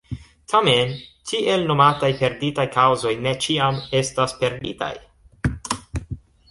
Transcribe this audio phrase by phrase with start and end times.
[0.51, 0.95] Tamen,
[1.31, 4.93] tiel nomataj perditaj kaŭzoj ne ĉiam estas perditaj.